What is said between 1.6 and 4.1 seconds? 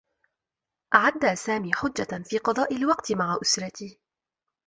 حجّة فقضاء الوقت مع أسرته.